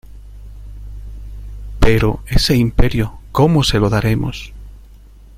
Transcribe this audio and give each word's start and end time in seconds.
¿pero 1.79 2.23
ese 2.25 2.55
Imperio 2.55 3.19
cómo 3.31 3.63
se 3.63 3.77
lo 3.77 3.91
daremos? 3.91 4.51